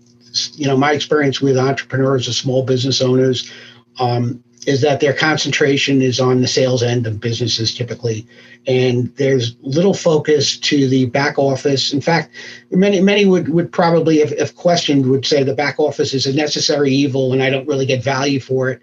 you 0.53 0.67
know 0.67 0.77
my 0.77 0.91
experience 0.93 1.41
with 1.41 1.57
entrepreneurs 1.57 2.27
or 2.27 2.33
small 2.33 2.63
business 2.63 3.01
owners 3.01 3.51
um, 3.99 4.43
is 4.65 4.81
that 4.81 4.99
their 4.99 5.13
concentration 5.13 6.01
is 6.01 6.19
on 6.19 6.41
the 6.41 6.47
sales 6.47 6.83
end 6.83 7.07
of 7.07 7.19
businesses 7.19 7.73
typically, 7.73 8.27
and 8.67 9.13
there's 9.15 9.55
little 9.61 9.93
focus 9.93 10.57
to 10.57 10.87
the 10.89 11.05
back 11.05 11.37
office. 11.37 11.93
In 11.93 12.01
fact, 12.01 12.31
many 12.71 13.01
many 13.01 13.25
would 13.25 13.49
would 13.49 13.71
probably, 13.71 14.19
if, 14.19 14.31
if 14.31 14.55
questioned, 14.55 15.09
would 15.09 15.25
say 15.25 15.43
the 15.43 15.55
back 15.55 15.79
office 15.79 16.13
is 16.13 16.25
a 16.25 16.33
necessary 16.33 16.91
evil, 16.91 17.33
and 17.33 17.43
I 17.43 17.49
don't 17.49 17.67
really 17.67 17.85
get 17.85 18.03
value 18.03 18.39
for 18.39 18.69
it. 18.69 18.81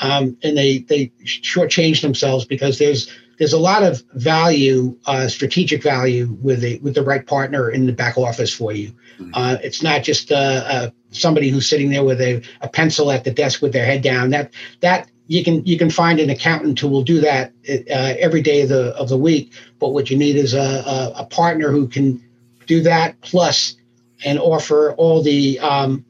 Um, 0.00 0.36
and 0.42 0.56
they 0.56 0.78
they 0.78 1.06
shortchange 1.24 2.02
themselves 2.02 2.44
because 2.44 2.78
there's 2.78 3.10
there's 3.38 3.52
a 3.52 3.58
lot 3.58 3.82
of 3.82 4.02
value, 4.14 4.96
uh, 5.06 5.28
strategic 5.28 5.82
value 5.82 6.36
with 6.40 6.60
the 6.60 6.78
with 6.78 6.94
the 6.94 7.02
right 7.02 7.26
partner 7.26 7.70
in 7.70 7.86
the 7.86 7.92
back 7.92 8.16
office 8.16 8.52
for 8.54 8.72
you. 8.72 8.92
Mm-hmm. 9.18 9.30
Uh, 9.34 9.56
it's 9.62 9.82
not 9.82 10.02
just 10.02 10.32
uh, 10.32 10.34
uh, 10.34 10.90
somebody 11.10 11.50
who's 11.50 11.68
sitting 11.68 11.90
there 11.90 12.04
with 12.04 12.20
a, 12.20 12.42
a 12.60 12.68
pencil 12.68 13.10
at 13.10 13.24
the 13.24 13.30
desk 13.30 13.62
with 13.62 13.72
their 13.72 13.84
head 13.84 14.02
down. 14.02 14.30
That 14.30 14.52
that 14.80 15.10
you 15.26 15.44
can 15.44 15.64
you 15.66 15.78
can 15.78 15.90
find 15.90 16.18
an 16.20 16.30
accountant 16.30 16.78
who 16.80 16.88
will 16.88 17.02
do 17.02 17.20
that 17.20 17.52
uh, 17.68 18.14
every 18.18 18.42
day 18.42 18.62
of 18.62 18.68
the 18.68 18.94
of 18.96 19.08
the 19.08 19.18
week. 19.18 19.52
But 19.78 19.90
what 19.90 20.10
you 20.10 20.16
need 20.16 20.36
is 20.36 20.54
a, 20.54 20.58
a, 20.58 21.12
a 21.16 21.24
partner 21.26 21.70
who 21.70 21.88
can 21.88 22.22
do 22.66 22.82
that 22.82 23.20
plus 23.20 23.76
and 24.24 24.38
offer 24.38 24.92
all 24.94 25.22
the 25.22 25.58
um, 25.60 26.04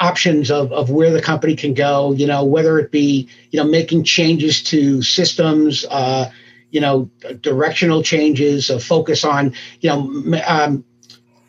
options 0.00 0.50
of, 0.50 0.72
of 0.72 0.90
where 0.90 1.10
the 1.10 1.22
company 1.22 1.56
can 1.56 1.74
go. 1.74 2.12
You 2.12 2.26
know, 2.26 2.44
whether 2.44 2.78
it 2.78 2.90
be 2.90 3.28
you 3.50 3.62
know 3.62 3.68
making 3.68 4.04
changes 4.04 4.62
to 4.64 5.02
systems. 5.02 5.84
Uh, 5.90 6.30
you 6.70 6.80
know, 6.82 7.10
directional 7.40 8.02
changes, 8.02 8.68
a 8.68 8.78
focus 8.78 9.24
on, 9.24 9.54
you 9.80 9.88
know, 9.88 10.42
um, 10.46 10.84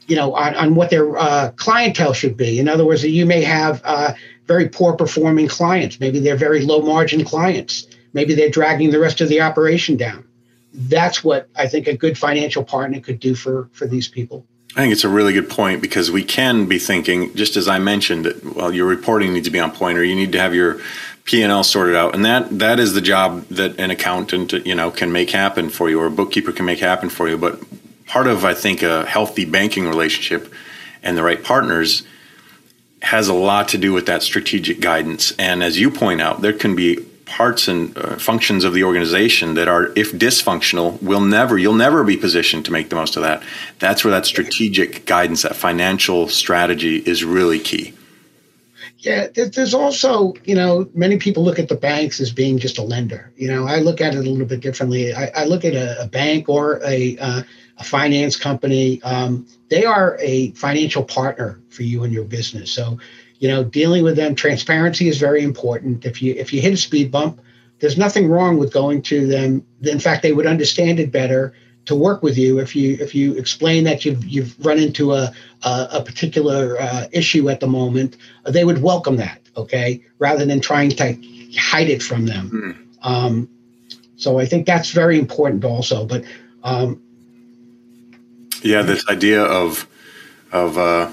you 0.08 0.16
know, 0.16 0.34
on, 0.34 0.56
on 0.56 0.76
what 0.76 0.90
their 0.90 1.18
uh, 1.18 1.52
clientele 1.56 2.14
should 2.14 2.38
be. 2.38 2.60
In 2.60 2.68
other 2.68 2.86
words, 2.86 3.04
you 3.04 3.26
may 3.26 3.44
have 3.44 3.82
uh, 3.84 4.14
very 4.48 4.70
poor 4.70 4.94
performing 4.94 5.48
clients. 5.48 6.00
Maybe 6.00 6.20
they're 6.20 6.36
very 6.36 6.66
low 6.66 6.82
margin 6.82 7.24
clients. 7.24 7.88
Maybe 8.14 8.34
they're 8.34 8.50
dragging 8.50 8.90
the 8.90 9.00
rest 9.00 9.22
of 9.22 9.30
the 9.30 9.42
operation 9.42 9.98
down. 9.98 10.28
That's 10.74 11.24
what 11.24 11.50
I 11.56 11.68
think 11.68 11.88
a 11.88 11.98
good 11.98 12.18
financial 12.18 12.64
partner 12.64 13.00
could 13.00 13.20
do 13.20 13.36
for 13.36 13.70
for 13.74 13.86
these 13.88 14.08
people. 14.08 14.46
I 14.76 14.82
think 14.82 14.94
it's 14.94 15.04
a 15.04 15.10
really 15.10 15.34
good 15.34 15.50
point 15.50 15.82
because 15.82 16.12
we 16.12 16.24
can 16.24 16.68
be 16.68 16.78
thinking, 16.78 17.34
just 17.36 17.58
as 17.58 17.68
I 17.68 17.80
mentioned, 17.80 18.26
that 18.26 18.56
well, 18.56 18.74
your 18.74 18.88
reporting 18.88 19.34
needs 19.34 19.48
to 19.48 19.52
be 19.52 19.60
on 19.60 19.72
point, 19.72 19.98
or 19.98 20.04
you 20.04 20.16
need 20.16 20.32
to 20.34 20.40
have 20.40 20.54
your 20.54 20.80
P 21.26 21.42
and 21.42 21.52
L 21.52 21.64
sorted 21.64 21.96
out, 21.96 22.14
and 22.14 22.24
that 22.26 22.60
that 22.60 22.80
is 22.80 22.94
the 22.94 23.02
job 23.02 23.46
that 23.50 23.80
an 23.80 23.90
accountant, 23.92 24.54
you 24.66 24.76
know, 24.76 24.92
can 24.92 25.12
make 25.12 25.32
happen 25.32 25.70
for 25.70 25.90
you, 25.90 26.00
or 26.00 26.06
a 26.06 26.12
bookkeeper 26.12 26.52
can 26.52 26.66
make 26.66 26.80
happen 26.80 27.10
for 27.10 27.28
you. 27.28 27.38
But 27.38 27.60
part 28.06 28.28
of, 28.28 28.46
I 28.46 28.54
think, 28.54 28.84
a 28.84 29.06
healthy 29.06 29.46
banking 29.46 29.88
relationship 29.88 30.54
and 31.02 31.18
the 31.18 31.24
right 31.24 31.44
partners 31.44 32.04
has 33.02 33.28
a 33.28 33.34
lot 33.34 33.70
to 33.70 33.78
do 33.78 33.94
with 33.94 34.06
that 34.06 34.22
strategic 34.22 34.82
guidance. 34.82 35.32
And 35.40 35.64
as 35.64 35.80
you 35.80 35.90
point 35.90 36.22
out, 36.22 36.42
there 36.42 36.54
can 36.54 36.76
be 36.76 37.06
parts 37.30 37.68
and 37.68 37.98
uh, 37.98 38.18
functions 38.18 38.64
of 38.64 38.74
the 38.74 38.84
organization 38.84 39.54
that 39.54 39.68
are, 39.68 39.92
if 39.96 40.12
dysfunctional, 40.12 41.02
will 41.02 41.22
never, 41.22 41.58
you'll 41.58 41.74
never 41.74 42.04
be 42.04 42.18
positioned 42.18 42.66
to 42.66 42.72
make 42.72 42.90
the 42.90 42.96
most 42.96 43.16
of 43.16 43.22
that. 43.22 43.44
That's 43.78 44.04
where 44.04 44.12
that 44.12 44.26
strategic 44.26 45.06
guidance, 45.06 45.44
that 45.44 45.56
financial 45.56 46.28
strategy 46.28 46.98
is 46.98 47.24
really 47.24 47.60
key. 47.60 47.94
Yeah, 48.98 49.28
there's 49.34 49.74
also, 49.74 50.34
you 50.44 50.56
know, 50.56 50.90
many 50.94 51.18
people 51.18 51.44
look 51.44 51.58
at 51.58 51.70
the 51.70 51.76
banks 51.76 52.20
as 52.20 52.34
being 52.34 52.60
just 52.60 52.78
a 52.78 52.82
lender. 52.82 53.32
You 53.38 53.48
know, 53.48 53.66
I 53.66 53.78
look 53.78 54.02
at 54.02 54.14
it 54.14 54.26
a 54.26 54.30
little 54.30 54.46
bit 54.46 54.60
differently. 54.60 55.14
I, 55.14 55.32
I 55.36 55.46
look 55.46 55.64
at 55.64 55.74
a, 55.74 56.04
a, 56.04 56.08
bank 56.08 56.50
or 56.50 56.82
a, 56.84 57.18
uh, 57.20 57.44
a 57.78 57.84
finance 57.86 58.36
company. 58.36 59.02
Um, 59.04 59.48
they 59.70 59.86
are 59.86 60.18
a 60.20 60.52
financial 60.52 61.04
partner 61.06 61.62
for 61.70 61.84
you 61.84 62.04
and 62.04 62.12
your 62.12 62.26
business. 62.26 62.72
So, 62.72 63.00
you 63.40 63.48
know, 63.48 63.64
dealing 63.64 64.04
with 64.04 64.16
them, 64.16 64.36
transparency 64.36 65.08
is 65.08 65.18
very 65.18 65.44
important. 65.44 66.06
If 66.06 66.22
you 66.22 66.36
if 66.36 66.54
you 66.54 66.62
hit 66.62 66.74
a 66.74 66.78
speed 66.78 67.12
bump, 67.12 67.42
there's 67.80 67.98
nothing 67.98 68.28
wrong 68.28 68.58
with 68.58 68.72
going 68.74 69.02
to 69.04 69.26
them. 69.28 69.66
In 69.82 70.00
fact, 70.00 70.22
they 70.22 70.34
would 70.34 70.46
understand 70.46 71.00
it 71.00 71.12
better 71.12 71.54
to 71.86 71.96
work 71.96 72.22
with 72.22 72.38
you 72.38 72.60
if 72.60 72.76
you 72.76 72.98
if 73.00 73.16
you 73.16 73.34
explain 73.36 73.86
that 73.86 74.04
you've 74.04 74.24
you've 74.26 74.54
run 74.66 74.78
into 74.78 75.14
a 75.14 75.32
a, 75.64 75.88
a 75.94 76.04
particular 76.04 76.80
uh, 76.80 77.08
issue 77.12 77.50
at 77.50 77.62
the 77.62 77.68
moment. 77.68 78.18
They 78.46 78.66
would 78.66 78.82
welcome 78.82 79.16
that, 79.18 79.42
okay, 79.56 80.04
rather 80.20 80.46
than 80.46 80.60
trying 80.60 80.90
to 80.92 81.18
hide 81.58 81.90
it 81.90 82.04
from 82.04 82.26
them. 82.26 82.52
Mm. 82.52 83.08
Um, 83.08 83.50
so 84.18 84.38
I 84.38 84.46
think 84.46 84.66
that's 84.66 84.92
very 84.92 85.18
important 85.18 85.64
also. 85.64 86.06
But 86.06 86.26
um, 86.64 87.02
yeah, 88.62 88.82
this 88.82 89.08
idea 89.08 89.42
of 89.42 89.88
of 90.52 90.78
uh, 90.78 91.10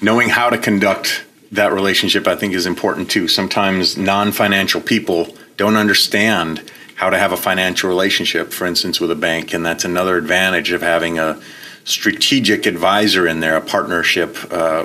knowing 0.00 0.28
how 0.28 0.50
to 0.50 0.58
conduct 0.58 1.24
that 1.52 1.72
relationship, 1.72 2.26
I 2.26 2.36
think, 2.36 2.54
is 2.54 2.66
important 2.66 3.10
too. 3.10 3.28
Sometimes 3.28 3.96
non-financial 3.96 4.80
people 4.80 5.36
don't 5.56 5.76
understand 5.76 6.70
how 6.94 7.10
to 7.10 7.18
have 7.18 7.32
a 7.32 7.36
financial 7.36 7.88
relationship, 7.88 8.52
for 8.52 8.66
instance, 8.66 9.00
with 9.00 9.10
a 9.10 9.16
bank, 9.16 9.54
and 9.54 9.64
that's 9.64 9.84
another 9.84 10.16
advantage 10.16 10.70
of 10.70 10.82
having 10.82 11.18
a 11.18 11.40
strategic 11.84 12.66
advisor 12.66 13.26
in 13.26 13.40
there, 13.40 13.56
a 13.56 13.60
partnership, 13.60 14.36
uh, 14.50 14.84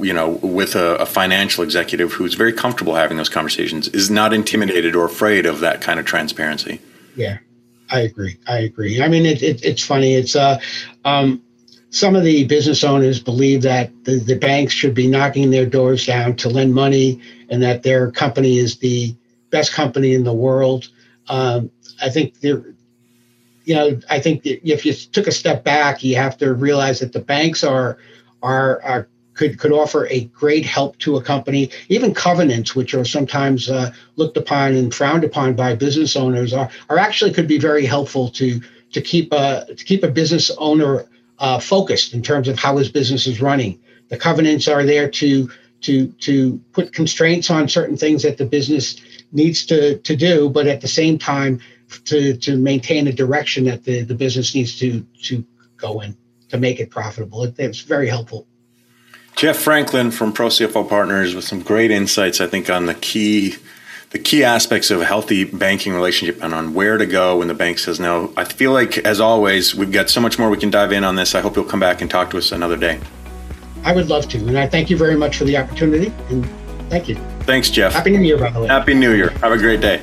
you 0.00 0.12
know, 0.12 0.38
with 0.42 0.76
a, 0.76 0.94
a, 0.96 1.04
financial 1.06 1.64
executive 1.64 2.12
who's 2.12 2.34
very 2.34 2.52
comfortable 2.52 2.94
having 2.94 3.16
those 3.16 3.28
conversations, 3.28 3.88
is 3.88 4.08
not 4.08 4.32
intimidated 4.32 4.94
or 4.94 5.04
afraid 5.04 5.46
of 5.46 5.60
that 5.60 5.80
kind 5.80 5.98
of 5.98 6.06
transparency. 6.06 6.80
Yeah, 7.16 7.38
I 7.90 8.00
agree. 8.00 8.38
I 8.46 8.58
agree. 8.58 9.02
I 9.02 9.08
mean, 9.08 9.26
it, 9.26 9.42
it, 9.42 9.64
it's 9.64 9.82
funny. 9.82 10.14
It's 10.14 10.36
uh, 10.36 10.60
um, 11.04 11.42
some 11.90 12.14
of 12.14 12.24
the 12.24 12.44
business 12.44 12.84
owners 12.84 13.20
believe 13.20 13.62
that 13.62 13.90
the, 14.04 14.18
the 14.18 14.36
banks 14.36 14.74
should 14.74 14.94
be 14.94 15.06
knocking 15.06 15.50
their 15.50 15.66
doors 15.66 16.06
down 16.06 16.36
to 16.36 16.48
lend 16.48 16.74
money, 16.74 17.20
and 17.48 17.62
that 17.62 17.82
their 17.82 18.10
company 18.10 18.58
is 18.58 18.78
the 18.78 19.14
best 19.50 19.72
company 19.72 20.14
in 20.14 20.24
the 20.24 20.32
world. 20.32 20.88
Um, 21.28 21.70
I 22.02 22.10
think 22.10 22.40
there, 22.40 22.62
you 23.64 23.74
know, 23.74 24.00
I 24.10 24.20
think 24.20 24.42
if 24.44 24.84
you 24.84 24.92
took 24.92 25.26
a 25.26 25.32
step 25.32 25.64
back, 25.64 26.04
you 26.04 26.16
have 26.16 26.36
to 26.38 26.54
realize 26.54 27.00
that 27.00 27.12
the 27.12 27.20
banks 27.20 27.64
are 27.64 27.98
are 28.42 28.82
are 28.82 29.08
could 29.34 29.58
could 29.58 29.72
offer 29.72 30.06
a 30.08 30.24
great 30.26 30.66
help 30.66 30.98
to 30.98 31.16
a 31.16 31.22
company. 31.22 31.70
Even 31.88 32.12
covenants, 32.12 32.74
which 32.74 32.92
are 32.94 33.04
sometimes 33.04 33.70
uh, 33.70 33.92
looked 34.16 34.36
upon 34.36 34.74
and 34.74 34.94
frowned 34.94 35.24
upon 35.24 35.54
by 35.54 35.74
business 35.74 36.16
owners, 36.16 36.52
are 36.52 36.68
are 36.90 36.98
actually 36.98 37.32
could 37.32 37.48
be 37.48 37.58
very 37.58 37.86
helpful 37.86 38.28
to 38.30 38.60
to 38.92 39.00
keep 39.00 39.32
a 39.32 39.64
to 39.74 39.84
keep 39.84 40.02
a 40.02 40.10
business 40.10 40.50
owner 40.58 41.06
uh, 41.38 41.58
focused 41.58 42.14
in 42.14 42.22
terms 42.22 42.48
of 42.48 42.58
how 42.58 42.76
his 42.76 42.88
business 42.88 43.26
is 43.26 43.40
running. 43.40 43.78
The 44.08 44.16
covenants 44.16 44.68
are 44.68 44.84
there 44.84 45.10
to 45.10 45.50
to 45.82 46.08
to 46.08 46.58
put 46.72 46.92
constraints 46.92 47.50
on 47.50 47.68
certain 47.68 47.96
things 47.96 48.22
that 48.22 48.38
the 48.38 48.46
business 48.46 49.00
needs 49.32 49.64
to 49.66 49.98
to 49.98 50.16
do, 50.16 50.48
but 50.48 50.66
at 50.66 50.80
the 50.80 50.88
same 50.88 51.18
time 51.18 51.60
to 52.06 52.36
to 52.36 52.56
maintain 52.56 53.06
a 53.06 53.12
direction 53.12 53.64
that 53.64 53.84
the, 53.84 54.02
the 54.02 54.14
business 54.14 54.54
needs 54.54 54.78
to 54.78 55.06
to 55.22 55.44
go 55.76 56.00
in 56.00 56.16
to 56.48 56.58
make 56.58 56.80
it 56.80 56.90
profitable. 56.90 57.44
It, 57.44 57.54
it's 57.58 57.80
very 57.80 58.08
helpful. 58.08 58.46
Jeff 59.36 59.56
Franklin 59.56 60.10
from 60.10 60.32
Pro 60.32 60.48
CFO 60.48 60.88
Partners 60.88 61.34
with 61.34 61.44
some 61.44 61.62
great 61.62 61.92
insights, 61.92 62.40
I 62.40 62.48
think, 62.48 62.68
on 62.68 62.86
the 62.86 62.94
key 62.94 63.54
the 64.10 64.18
key 64.18 64.42
aspects 64.42 64.90
of 64.90 65.00
a 65.00 65.04
healthy 65.04 65.44
banking 65.44 65.92
relationship 65.92 66.42
and 66.42 66.54
on 66.54 66.72
where 66.72 66.96
to 66.96 67.04
go 67.04 67.38
when 67.38 67.48
the 67.48 67.54
bank 67.54 67.78
says 67.78 68.00
no. 68.00 68.32
I 68.36 68.44
feel 68.44 68.72
like, 68.72 68.98
as 68.98 69.20
always, 69.20 69.74
we've 69.74 69.92
got 69.92 70.08
so 70.08 70.20
much 70.20 70.38
more 70.38 70.48
we 70.48 70.56
can 70.56 70.70
dive 70.70 70.92
in 70.92 71.04
on 71.04 71.16
this. 71.16 71.34
I 71.34 71.40
hope 71.40 71.56
you'll 71.56 71.66
come 71.66 71.80
back 71.80 72.00
and 72.00 72.10
talk 72.10 72.30
to 72.30 72.38
us 72.38 72.52
another 72.52 72.76
day. 72.76 73.00
I 73.84 73.94
would 73.94 74.08
love 74.08 74.28
to. 74.30 74.38
And 74.38 74.58
I 74.58 74.66
thank 74.66 74.88
you 74.88 74.96
very 74.96 75.14
much 75.14 75.36
for 75.36 75.44
the 75.44 75.56
opportunity. 75.58 76.12
And 76.30 76.48
thank 76.88 77.08
you. 77.08 77.16
Thanks, 77.40 77.70
Jeff. 77.70 77.92
Happy 77.92 78.16
New 78.16 78.22
Year, 78.22 78.38
by 78.38 78.50
the 78.50 78.60
way. 78.60 78.66
Happy 78.66 78.94
New 78.94 79.12
Year. 79.12 79.30
Have 79.40 79.52
a 79.52 79.58
great 79.58 79.80
day. 79.80 80.02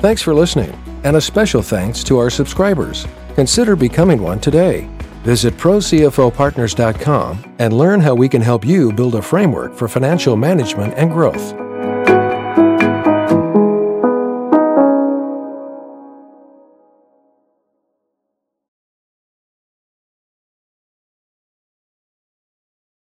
Thanks 0.00 0.20
for 0.22 0.34
listening. 0.34 0.70
And 1.04 1.16
a 1.16 1.20
special 1.20 1.62
thanks 1.62 2.02
to 2.04 2.18
our 2.18 2.30
subscribers. 2.30 3.06
Consider 3.34 3.76
becoming 3.76 4.20
one 4.20 4.40
today. 4.40 4.88
Visit 5.22 5.56
ProCFOPartners.com 5.56 7.54
and 7.58 7.72
learn 7.76 8.00
how 8.00 8.14
we 8.14 8.28
can 8.28 8.42
help 8.42 8.64
you 8.64 8.92
build 8.92 9.14
a 9.14 9.22
framework 9.22 9.74
for 9.74 9.86
financial 9.86 10.36
management 10.36 10.94
and 10.96 11.10
growth. 11.10 11.67